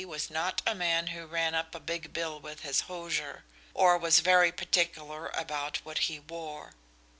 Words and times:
was 0.07 0.31
not 0.31 0.63
a 0.65 0.73
man 0.73 1.05
who 1.13 1.27
ran 1.27 1.53
up 1.53 1.75
a 1.75 1.79
big 1.79 2.11
bill 2.11 2.39
with 2.39 2.61
his 2.61 2.81
hosier, 2.89 3.43
or 3.75 3.99
was 3.99 4.19
very 4.19 4.51
particular 4.51 5.27
about 5.35 5.77
what 5.83 5.99
he 6.09 6.19
wore. 6.19 6.73